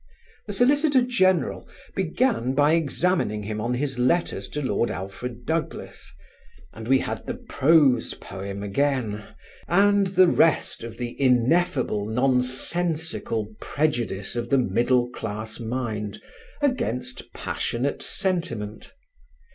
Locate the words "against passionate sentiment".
16.63-18.93